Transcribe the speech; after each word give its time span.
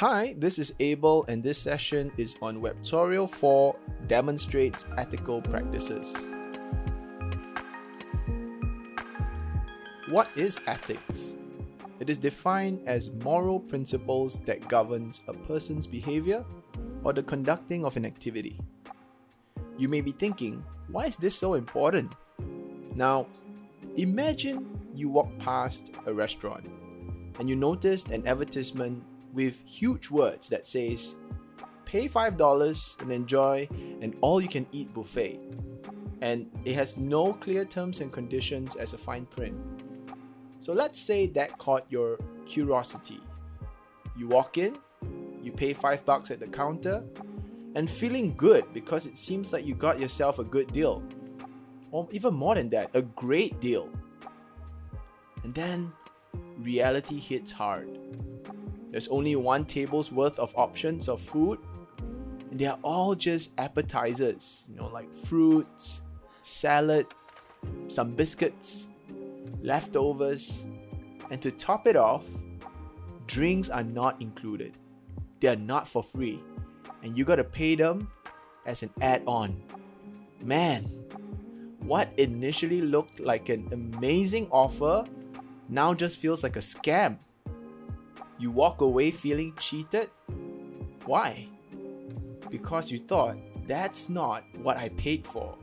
Hi, 0.00 0.34
this 0.36 0.58
is 0.58 0.74
Abel, 0.78 1.24
and 1.26 1.42
this 1.42 1.56
session 1.56 2.12
is 2.18 2.36
on 2.42 2.60
Webtorial 2.60 3.30
4 3.30 3.74
Demonstrates 4.08 4.84
Ethical 4.98 5.40
Practices. 5.40 6.14
What 10.10 10.28
is 10.36 10.60
ethics? 10.66 11.36
It 11.98 12.10
is 12.10 12.18
defined 12.18 12.82
as 12.84 13.08
moral 13.08 13.58
principles 13.58 14.38
that 14.40 14.68
governs 14.68 15.22
a 15.28 15.32
person's 15.32 15.86
behavior 15.86 16.44
or 17.02 17.14
the 17.14 17.22
conducting 17.22 17.86
of 17.86 17.96
an 17.96 18.04
activity. 18.04 18.60
You 19.78 19.88
may 19.88 20.02
be 20.02 20.12
thinking, 20.12 20.62
why 20.88 21.06
is 21.06 21.16
this 21.16 21.34
so 21.34 21.54
important? 21.54 22.12
Now, 22.94 23.28
imagine 23.96 24.78
you 24.94 25.08
walk 25.08 25.30
past 25.38 25.92
a 26.04 26.12
restaurant 26.12 26.66
and 27.38 27.48
you 27.48 27.56
noticed 27.56 28.10
an 28.10 28.28
advertisement 28.28 29.02
with 29.36 29.62
huge 29.66 30.10
words 30.10 30.48
that 30.48 30.64
says, 30.64 31.16
pay 31.84 32.08
$5 32.08 33.00
and 33.02 33.12
enjoy 33.12 33.68
an 34.00 34.16
all 34.22 34.40
you 34.40 34.48
can 34.48 34.66
eat 34.72 34.92
buffet. 34.94 35.38
And 36.22 36.50
it 36.64 36.74
has 36.74 36.96
no 36.96 37.34
clear 37.34 37.66
terms 37.66 38.00
and 38.00 38.10
conditions 38.10 38.76
as 38.76 38.94
a 38.94 38.98
fine 38.98 39.26
print. 39.26 39.54
So 40.60 40.72
let's 40.72 40.98
say 40.98 41.26
that 41.28 41.58
caught 41.58 41.84
your 41.90 42.18
curiosity. 42.46 43.20
You 44.16 44.26
walk 44.26 44.56
in, 44.56 44.78
you 45.42 45.52
pay 45.52 45.74
5 45.74 46.06
bucks 46.06 46.30
at 46.30 46.40
the 46.40 46.46
counter, 46.46 47.04
and 47.74 47.90
feeling 47.90 48.34
good 48.34 48.64
because 48.72 49.04
it 49.04 49.18
seems 49.18 49.52
like 49.52 49.66
you 49.66 49.74
got 49.74 50.00
yourself 50.00 50.38
a 50.38 50.44
good 50.44 50.72
deal. 50.72 51.02
Or 51.90 52.08
even 52.10 52.32
more 52.32 52.54
than 52.54 52.70
that, 52.70 52.90
a 52.94 53.02
great 53.02 53.60
deal. 53.60 53.90
And 55.44 55.54
then 55.54 55.92
reality 56.58 57.20
hits 57.20 57.52
hard 57.52 57.95
there's 58.96 59.08
only 59.08 59.36
one 59.36 59.66
table's 59.66 60.10
worth 60.10 60.38
of 60.38 60.54
options 60.56 61.06
of 61.06 61.20
food, 61.20 61.58
and 62.50 62.58
they 62.58 62.64
are 62.64 62.78
all 62.80 63.14
just 63.14 63.52
appetizers, 63.60 64.64
you 64.70 64.74
know, 64.74 64.86
like 64.86 65.12
fruits, 65.26 66.00
salad, 66.40 67.06
some 67.88 68.12
biscuits, 68.12 68.88
leftovers, 69.60 70.64
and 71.30 71.42
to 71.42 71.50
top 71.50 71.86
it 71.86 71.94
off, 71.94 72.24
drinks 73.26 73.68
are 73.68 73.82
not 73.82 74.18
included. 74.22 74.72
They 75.40 75.48
are 75.48 75.56
not 75.56 75.86
for 75.86 76.02
free, 76.02 76.42
and 77.02 77.18
you 77.18 77.26
gotta 77.26 77.44
pay 77.44 77.74
them 77.74 78.10
as 78.64 78.82
an 78.82 78.88
add 79.02 79.22
on. 79.26 79.60
Man, 80.40 80.84
what 81.80 82.08
initially 82.16 82.80
looked 82.80 83.20
like 83.20 83.50
an 83.50 83.68
amazing 83.72 84.48
offer 84.50 85.04
now 85.68 85.92
just 85.92 86.16
feels 86.16 86.42
like 86.42 86.56
a 86.56 86.60
scam 86.60 87.18
you 88.38 88.50
walk 88.50 88.80
away 88.80 89.10
feeling 89.10 89.54
cheated? 89.58 90.10
Why? 91.04 91.48
Because 92.50 92.90
you 92.90 92.98
thought 92.98 93.36
that's 93.66 94.08
not 94.08 94.44
what 94.62 94.76
I 94.76 94.90
paid 94.90 95.26
for. 95.26 95.56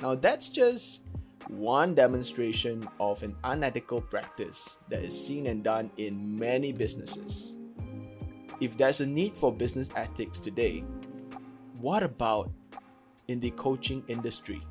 Now, 0.00 0.14
that's 0.14 0.48
just 0.48 1.02
one 1.48 1.94
demonstration 1.94 2.88
of 2.98 3.22
an 3.22 3.36
unethical 3.44 4.00
practice 4.00 4.78
that 4.88 5.02
is 5.02 5.26
seen 5.26 5.46
and 5.46 5.62
done 5.62 5.90
in 5.96 6.38
many 6.38 6.72
businesses. 6.72 7.54
If 8.60 8.76
there's 8.76 9.00
a 9.00 9.06
need 9.06 9.36
for 9.36 9.52
business 9.52 9.90
ethics 9.96 10.40
today, 10.40 10.84
what 11.80 12.02
about 12.02 12.50
in 13.28 13.40
the 13.40 13.50
coaching 13.52 14.04
industry? 14.08 14.62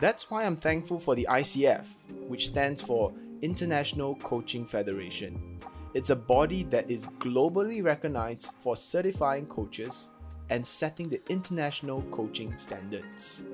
That's 0.00 0.30
why 0.30 0.44
I'm 0.44 0.56
thankful 0.56 0.98
for 0.98 1.14
the 1.14 1.26
ICF, 1.30 1.86
which 2.26 2.46
stands 2.46 2.80
for 2.80 3.12
International 3.40 4.14
Coaching 4.16 4.64
Federation. 4.64 5.51
It's 5.94 6.08
a 6.08 6.16
body 6.16 6.62
that 6.64 6.90
is 6.90 7.06
globally 7.18 7.84
recognized 7.84 8.54
for 8.60 8.78
certifying 8.78 9.44
coaches 9.44 10.08
and 10.48 10.66
setting 10.66 11.10
the 11.10 11.20
international 11.28 12.00
coaching 12.10 12.56
standards. 12.56 13.44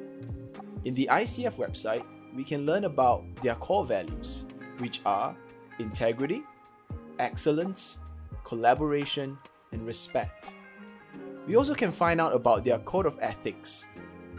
In 0.85 0.95
the 0.95 1.09
ICF 1.11 1.57
website, 1.57 2.05
we 2.37 2.45
can 2.45 2.65
learn 2.65 2.85
about 2.85 3.25
their 3.43 3.57
core 3.57 3.85
values, 3.85 4.47
which 4.79 5.01
are 5.05 5.37
integrity, 5.81 6.45
excellence, 7.19 7.99
collaboration, 8.45 9.37
and 9.73 9.85
respect. 9.85 10.53
We 11.49 11.57
also 11.57 11.75
can 11.75 11.91
find 11.91 12.21
out 12.21 12.37
about 12.37 12.65
their 12.65 12.79
code 12.79 13.07
of 13.07 13.19
ethics 13.21 13.87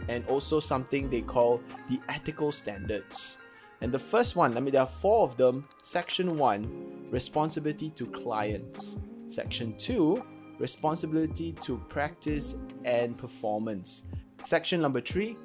and 0.08 0.24
also 0.26 0.58
something 0.58 1.10
they 1.10 1.20
call 1.20 1.60
the 1.90 2.00
ethical 2.08 2.50
standards. 2.50 3.36
And 3.80 3.92
the 3.92 3.98
first 3.98 4.36
one, 4.36 4.56
I 4.56 4.60
mean, 4.60 4.72
there 4.72 4.82
are 4.82 4.86
four 4.86 5.24
of 5.24 5.36
them. 5.36 5.66
Section 5.82 6.36
one, 6.36 7.06
responsibility 7.10 7.90
to 7.90 8.06
clients. 8.06 8.96
Section 9.26 9.76
two, 9.78 10.22
responsibility 10.58 11.52
to 11.62 11.78
practice 11.88 12.56
and 12.84 13.16
performance. 13.16 14.02
Section 14.44 14.80
number 14.80 15.00
three, 15.00 15.36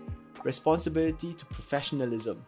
responsibility 0.44 1.34
to 1.34 1.46
professionalism. 1.46 2.44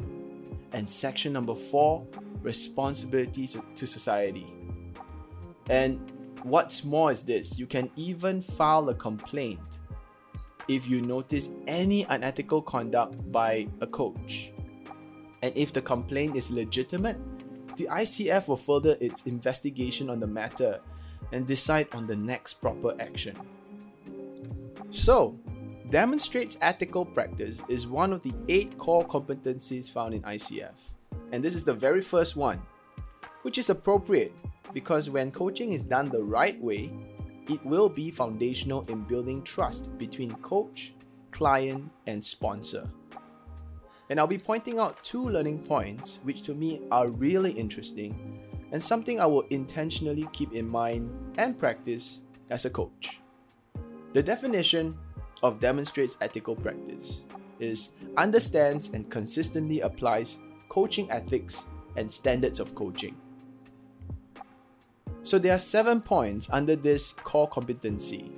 And 0.73 0.89
section 0.89 1.31
number 1.31 1.55
four, 1.55 2.05
responsibility 2.41 3.47
to 3.75 3.87
society. 3.87 4.53
And 5.69 6.11
what's 6.43 6.83
more 6.83 7.11
is 7.11 7.23
this 7.23 7.57
you 7.57 7.65
can 7.65 7.89
even 7.95 8.41
file 8.41 8.87
a 8.89 8.93
complaint 8.93 9.59
if 10.67 10.87
you 10.87 11.01
notice 11.01 11.49
any 11.67 12.03
unethical 12.09 12.61
conduct 12.61 13.31
by 13.31 13.67
a 13.79 13.87
coach. 13.87 14.51
And 15.41 15.55
if 15.55 15.73
the 15.73 15.81
complaint 15.81 16.35
is 16.35 16.49
legitimate, 16.49 17.17
the 17.77 17.85
ICF 17.85 18.47
will 18.47 18.57
further 18.57 18.97
its 18.99 19.23
investigation 19.23 20.09
on 20.09 20.19
the 20.19 20.27
matter 20.27 20.79
and 21.31 21.45
decide 21.45 21.87
on 21.93 22.07
the 22.07 22.15
next 22.15 22.55
proper 22.55 22.95
action. 22.99 23.37
So, 24.89 25.37
demonstrates 25.89 26.57
ethical 26.61 27.05
practice 27.05 27.59
is 27.67 27.87
one 27.87 28.13
of 28.13 28.23
the 28.23 28.33
eight 28.49 28.77
core 28.77 29.05
competencies 29.05 29.89
found 29.89 30.13
in 30.13 30.21
ICF. 30.23 30.73
And 31.31 31.43
this 31.43 31.55
is 31.55 31.63
the 31.63 31.73
very 31.73 32.01
first 32.01 32.35
one, 32.35 32.61
which 33.43 33.57
is 33.57 33.69
appropriate 33.69 34.33
because 34.73 35.09
when 35.09 35.31
coaching 35.31 35.71
is 35.71 35.83
done 35.83 36.09
the 36.09 36.23
right 36.23 36.59
way, 36.61 36.91
it 37.49 37.65
will 37.65 37.89
be 37.89 38.11
foundational 38.11 38.85
in 38.89 39.03
building 39.03 39.41
trust 39.43 39.97
between 39.97 40.33
coach, 40.35 40.93
client, 41.31 41.89
and 42.05 42.23
sponsor. 42.23 42.89
And 44.09 44.19
I'll 44.19 44.27
be 44.27 44.37
pointing 44.37 44.79
out 44.79 45.03
two 45.03 45.27
learning 45.27 45.59
points 45.59 46.19
which 46.23 46.43
to 46.43 46.53
me 46.53 46.81
are 46.91 47.09
really 47.09 47.51
interesting 47.51 48.41
and 48.71 48.83
something 48.83 49.19
I 49.19 49.25
will 49.25 49.45
intentionally 49.49 50.27
keep 50.33 50.53
in 50.53 50.67
mind 50.67 51.09
and 51.37 51.57
practice 51.57 52.19
as 52.49 52.65
a 52.65 52.69
coach. 52.69 53.19
The 54.13 54.23
definition 54.23 54.97
of 55.43 55.59
demonstrates 55.59 56.17
ethical 56.21 56.55
practice 56.55 57.21
is 57.59 57.89
understands 58.17 58.89
and 58.89 59.09
consistently 59.09 59.81
applies 59.81 60.37
coaching 60.69 61.09
ethics 61.11 61.65
and 61.95 62.11
standards 62.11 62.59
of 62.59 62.75
coaching. 62.75 63.15
So 65.23 65.37
there 65.37 65.53
are 65.53 65.59
seven 65.59 66.01
points 66.01 66.47
under 66.51 66.75
this 66.75 67.11
core 67.11 67.49
competency. 67.49 68.31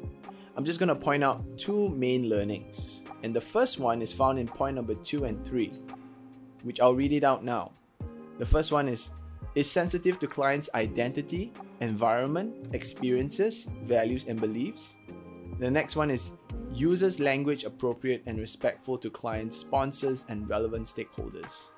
I'm 0.56 0.66
just 0.66 0.80
going 0.80 0.90
to 0.90 0.96
point 0.96 1.24
out 1.24 1.44
two 1.58 1.90
main 1.90 2.30
learnings. 2.30 3.02
And 3.24 3.36
the 3.36 3.42
first 3.42 3.80
one 3.80 4.02
is 4.02 4.14
found 4.14 4.40
in 4.40 4.48
point 4.48 4.76
number 4.76 4.96
two 4.96 5.26
and 5.26 5.44
three, 5.46 5.74
which 6.64 6.80
I'll 6.80 6.96
read 6.96 7.12
it 7.12 7.24
out 7.24 7.44
now. 7.44 7.72
The 8.38 8.46
first 8.46 8.72
one 8.72 8.88
is 8.88 9.10
is 9.56 9.70
sensitive 9.70 10.20
to 10.20 10.28
clients' 10.28 10.70
identity, 10.76 11.52
environment, 11.82 12.74
experiences, 12.74 13.68
values, 13.84 14.26
and 14.28 14.40
beliefs. 14.40 14.96
The 15.60 15.70
next 15.70 15.96
one 15.96 16.12
is 16.12 16.32
uses 16.72 17.20
language 17.20 17.64
appropriate 17.64 18.24
and 18.28 18.40
respectful 18.40 18.98
to 19.00 19.10
clients, 19.10 19.58
sponsors, 19.58 20.24
and 20.30 20.48
relevant 20.48 20.86
stakeholders. 20.86 21.70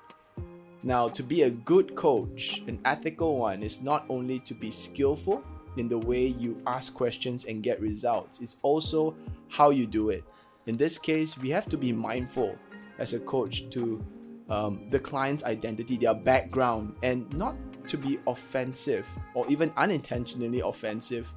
Now, 0.82 1.08
to 1.08 1.22
be 1.22 1.42
a 1.42 1.50
good 1.50 1.96
coach, 1.96 2.62
an 2.66 2.80
ethical 2.84 3.38
one 3.38 3.62
is 3.62 3.82
not 3.82 4.04
only 4.08 4.38
to 4.40 4.54
be 4.54 4.70
skillful 4.70 5.42
in 5.76 5.88
the 5.88 5.98
way 5.98 6.26
you 6.26 6.60
ask 6.66 6.92
questions 6.92 7.46
and 7.46 7.62
get 7.62 7.80
results, 7.80 8.40
it's 8.40 8.56
also 8.62 9.14
how 9.48 9.70
you 9.70 9.86
do 9.86 10.10
it 10.10 10.24
in 10.66 10.76
this 10.76 10.98
case, 10.98 11.36
we 11.38 11.50
have 11.50 11.68
to 11.68 11.76
be 11.76 11.92
mindful 11.92 12.56
as 12.98 13.14
a 13.14 13.20
coach 13.20 13.68
to 13.70 14.04
um, 14.48 14.88
the 14.90 14.98
client's 14.98 15.44
identity, 15.44 15.96
their 15.96 16.14
background, 16.14 16.94
and 17.02 17.32
not 17.32 17.56
to 17.88 17.96
be 17.96 18.18
offensive 18.26 19.08
or 19.34 19.46
even 19.48 19.72
unintentionally 19.76 20.60
offensive 20.60 21.32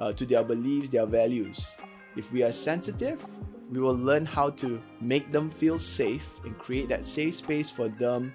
uh, 0.00 0.12
to 0.12 0.26
their 0.26 0.42
beliefs, 0.42 0.90
their 0.90 1.06
values. 1.06 1.76
If 2.16 2.32
we 2.32 2.42
are 2.42 2.52
sensitive, 2.52 3.24
we 3.70 3.78
will 3.78 3.96
learn 3.96 4.26
how 4.26 4.50
to 4.50 4.80
make 5.00 5.30
them 5.32 5.50
feel 5.50 5.78
safe 5.78 6.28
and 6.44 6.58
create 6.58 6.88
that 6.88 7.04
safe 7.04 7.36
space 7.36 7.70
for 7.70 7.88
them 7.88 8.34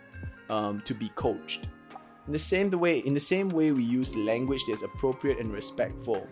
um, 0.50 0.81
to 0.85 0.94
be 0.94 1.09
coached. 1.09 1.68
In 2.27 2.33
the 2.33 2.39
same 2.39 2.69
way, 2.71 3.00
in 3.00 3.13
the 3.13 3.19
same 3.19 3.50
way, 3.50 3.71
we 3.71 3.83
use 3.83 4.15
language 4.15 4.62
that's 4.68 4.83
appropriate 4.83 5.39
and 5.39 5.51
respectful, 5.51 6.27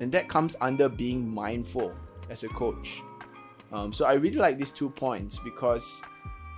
and 0.00 0.10
that 0.12 0.28
comes 0.28 0.56
under 0.60 0.88
being 0.88 1.28
mindful 1.28 1.92
as 2.30 2.44
a 2.44 2.48
coach. 2.48 3.02
Um, 3.72 3.92
so 3.92 4.04
I 4.04 4.14
really 4.14 4.38
like 4.38 4.58
these 4.58 4.70
two 4.70 4.90
points 4.90 5.38
because 5.38 6.02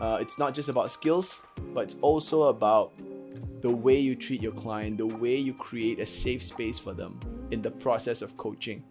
uh, 0.00 0.18
it's 0.20 0.38
not 0.38 0.54
just 0.54 0.68
about 0.68 0.90
skills, 0.90 1.42
but 1.72 1.84
it's 1.84 1.96
also 2.00 2.44
about 2.44 2.92
the 3.60 3.70
way 3.70 3.98
you 3.98 4.14
treat 4.14 4.42
your 4.42 4.52
client, 4.52 4.98
the 4.98 5.06
way 5.06 5.36
you 5.36 5.54
create 5.54 5.98
a 6.00 6.06
safe 6.06 6.42
space 6.42 6.78
for 6.78 6.92
them. 6.92 7.20
in 7.50 7.62
the 7.62 7.70
process 7.70 8.20
of 8.20 8.36
coaching. 8.36 8.82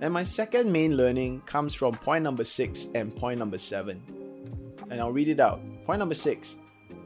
And 0.00 0.12
my 0.12 0.24
second 0.24 0.70
main 0.70 0.96
learning 0.96 1.42
comes 1.42 1.74
from 1.74 1.94
point 1.94 2.24
number 2.24 2.44
six 2.44 2.88
and 2.94 3.14
point 3.14 3.38
number 3.38 3.58
seven. 3.58 4.02
And 4.90 5.00
I'll 5.00 5.12
read 5.12 5.28
it 5.28 5.40
out. 5.40 5.60
Point 5.86 6.00
number 6.00 6.14
six 6.14 6.56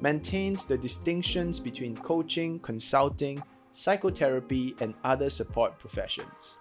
maintains 0.00 0.66
the 0.66 0.76
distinctions 0.76 1.60
between 1.60 1.96
coaching, 1.96 2.58
consulting, 2.58 3.42
psychotherapy, 3.72 4.74
and 4.80 4.94
other 5.04 5.30
support 5.30 5.78
professions. 5.78 6.58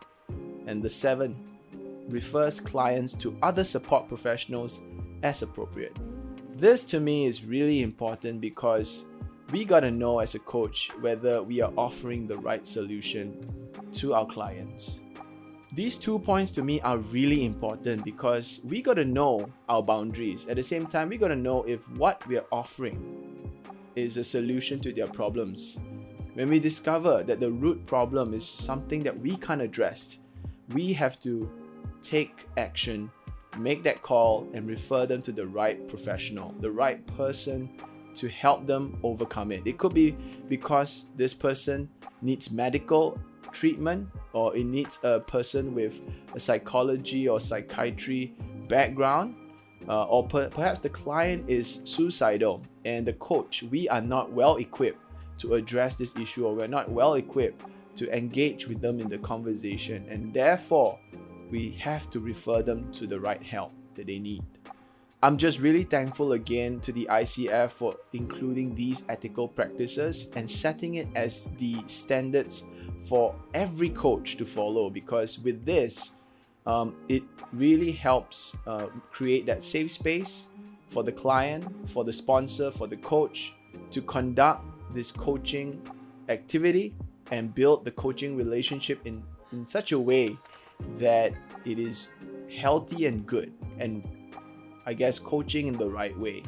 And 0.67 0.83
the 0.83 0.89
seven 0.89 1.54
refers 2.07 2.59
clients 2.59 3.13
to 3.13 3.37
other 3.41 3.63
support 3.63 4.07
professionals 4.07 4.79
as 5.23 5.41
appropriate. 5.41 5.95
This 6.55 6.83
to 6.85 6.99
me 6.99 7.25
is 7.25 7.43
really 7.43 7.81
important 7.81 8.39
because 8.41 9.05
we 9.51 9.65
gotta 9.65 9.91
know 9.91 10.19
as 10.19 10.35
a 10.35 10.39
coach 10.39 10.89
whether 11.01 11.43
we 11.43 11.61
are 11.61 11.73
offering 11.77 12.27
the 12.27 12.37
right 12.37 12.65
solution 12.65 13.45
to 13.93 14.13
our 14.13 14.25
clients. 14.25 14.99
These 15.73 15.97
two 15.97 16.19
points 16.19 16.51
to 16.53 16.63
me 16.63 16.79
are 16.81 16.99
really 16.99 17.43
important 17.43 18.05
because 18.05 18.61
we 18.63 18.81
gotta 18.81 19.03
know 19.03 19.49
our 19.67 19.83
boundaries. 19.83 20.47
At 20.47 20.55
the 20.55 20.63
same 20.63 20.87
time, 20.87 21.09
we 21.09 21.17
gotta 21.17 21.35
know 21.35 21.63
if 21.63 21.87
what 21.89 22.25
we 22.27 22.37
are 22.37 22.45
offering 22.51 23.51
is 23.95 24.15
a 24.15 24.23
solution 24.23 24.79
to 24.81 24.93
their 24.93 25.07
problems. 25.07 25.77
When 26.33 26.49
we 26.49 26.59
discover 26.59 27.23
that 27.23 27.39
the 27.39 27.51
root 27.51 27.85
problem 27.85 28.33
is 28.33 28.45
something 28.45 29.03
that 29.03 29.19
we 29.19 29.35
can't 29.37 29.61
address, 29.61 30.19
we 30.69 30.93
have 30.93 31.19
to 31.21 31.49
take 32.03 32.47
action, 32.57 33.11
make 33.57 33.83
that 33.83 34.01
call, 34.01 34.47
and 34.53 34.67
refer 34.67 35.05
them 35.05 35.21
to 35.23 35.31
the 35.31 35.45
right 35.45 35.87
professional, 35.87 36.53
the 36.59 36.71
right 36.71 37.05
person 37.17 37.69
to 38.15 38.29
help 38.29 38.65
them 38.65 38.97
overcome 39.03 39.51
it. 39.51 39.65
It 39.65 39.77
could 39.77 39.93
be 39.93 40.11
because 40.47 41.05
this 41.15 41.33
person 41.33 41.89
needs 42.21 42.51
medical 42.51 43.19
treatment 43.51 44.07
or 44.33 44.55
it 44.55 44.65
needs 44.65 44.99
a 45.03 45.19
person 45.19 45.73
with 45.73 45.99
a 46.33 46.39
psychology 46.39 47.27
or 47.27 47.39
psychiatry 47.39 48.33
background. 48.67 49.35
Uh, 49.87 50.03
or 50.05 50.27
per- 50.27 50.49
perhaps 50.49 50.79
the 50.79 50.89
client 50.89 51.47
is 51.47 51.81
suicidal 51.85 52.63
and 52.85 53.05
the 53.05 53.13
coach, 53.13 53.63
we 53.69 53.87
are 53.89 54.01
not 54.01 54.31
well 54.31 54.55
equipped 54.55 54.99
to 55.37 55.53
address 55.53 55.95
this 55.95 56.15
issue 56.15 56.45
or 56.45 56.55
we're 56.55 56.67
not 56.67 56.89
well 56.89 57.15
equipped 57.15 57.61
to 57.95 58.09
engage 58.15 58.67
with 58.67 58.81
them 58.81 58.99
in 58.99 59.07
the 59.07 59.17
conversation 59.19 60.05
and 60.09 60.33
therefore 60.33 60.99
we 61.55 61.71
have 61.79 62.09
to 62.09 62.19
refer 62.19 62.61
them 62.61 62.91
to 62.91 63.07
the 63.07 63.17
right 63.17 63.41
help 63.41 63.71
that 63.95 64.07
they 64.07 64.19
need. 64.19 64.43
I'm 65.23 65.37
just 65.37 65.59
really 65.59 65.85
thankful 65.85 66.33
again 66.33 66.81
to 66.81 66.91
the 66.91 67.07
ICF 67.09 67.71
for 67.71 67.95
including 68.11 68.75
these 68.75 69.05
ethical 69.07 69.47
practices 69.47 70.27
and 70.35 70.49
setting 70.49 70.95
it 70.95 71.07
as 71.15 71.51
the 71.57 71.77
standards 71.87 72.65
for 73.07 73.33
every 73.53 73.89
coach 73.89 74.35
to 74.35 74.45
follow 74.45 74.89
because 74.89 75.39
with 75.39 75.63
this, 75.63 76.11
um, 76.65 76.93
it 77.07 77.23
really 77.53 77.93
helps 77.93 78.53
uh, 78.67 78.87
create 79.11 79.45
that 79.45 79.63
safe 79.63 79.93
space 79.93 80.47
for 80.89 81.03
the 81.03 81.11
client, 81.11 81.63
for 81.89 82.03
the 82.03 82.11
sponsor, 82.11 82.69
for 82.69 82.85
the 82.85 82.97
coach 82.97 83.53
to 83.91 84.01
conduct 84.01 84.65
this 84.93 85.09
coaching 85.09 85.81
activity 86.27 86.93
and 87.31 87.55
build 87.55 87.85
the 87.85 87.91
coaching 87.91 88.35
relationship 88.35 88.99
in, 89.05 89.23
in 89.53 89.65
such 89.65 89.93
a 89.93 89.99
way 89.99 90.37
that 90.97 91.33
it 91.65 91.79
is 91.79 92.07
healthy 92.49 93.05
and 93.05 93.25
good 93.25 93.51
and 93.79 94.03
I 94.85 94.93
guess, 94.93 95.17
coaching 95.17 95.67
in 95.67 95.77
the 95.77 95.89
right 95.89 96.17
way. 96.17 96.43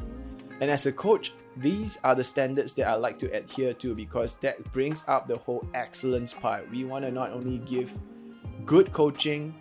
And 0.60 0.70
as 0.70 0.86
a 0.86 0.92
coach, 0.92 1.32
these 1.56 1.98
are 2.04 2.14
the 2.14 2.22
standards 2.22 2.72
that 2.74 2.86
I 2.86 2.94
like 2.94 3.18
to 3.20 3.26
adhere 3.26 3.74
to 3.74 3.94
because 3.94 4.36
that 4.36 4.72
brings 4.72 5.02
up 5.08 5.26
the 5.26 5.38
whole 5.38 5.66
excellence 5.74 6.32
part. 6.32 6.70
We 6.70 6.84
want 6.84 7.04
to 7.04 7.10
not 7.10 7.32
only 7.32 7.58
give 7.58 7.90
good 8.64 8.92
coaching, 8.92 9.54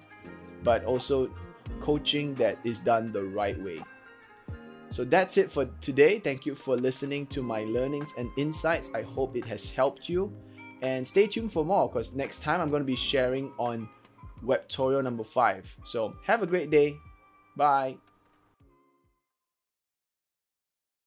but 0.63 0.85
also 0.85 1.31
coaching 1.81 2.35
that 2.35 2.59
is 2.63 2.79
done 2.79 3.11
the 3.11 3.23
right 3.23 3.59
way. 3.61 3.83
So 4.91 5.03
that's 5.03 5.37
it 5.37 5.51
for 5.51 5.65
today. 5.81 6.19
Thank 6.19 6.45
you 6.45 6.55
for 6.55 6.77
listening 6.77 7.27
to 7.27 7.41
my 7.41 7.63
learnings 7.63 8.13
and 8.17 8.29
insights. 8.37 8.89
I 8.93 9.01
hope 9.01 9.35
it 9.35 9.45
has 9.45 9.69
helped 9.69 10.07
you. 10.07 10.31
And 10.81 11.07
stay 11.07 11.25
tuned 11.25 11.51
for 11.51 11.65
more 11.65 11.89
because 11.89 12.13
next 12.13 12.43
time 12.43 12.61
I'm 12.61 12.69
going 12.69 12.83
to 12.83 12.85
be 12.85 12.95
sharing 12.95 13.51
on 13.57 13.89
webtorial 14.43 15.03
number 15.03 15.23
five. 15.23 15.75
So 15.83 16.15
have 16.23 16.43
a 16.43 16.47
great 16.47 16.69
day. 16.69 16.97
Bye. 17.55 17.97